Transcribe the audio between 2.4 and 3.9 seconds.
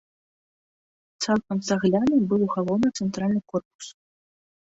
галоўны цэнтральны корпус.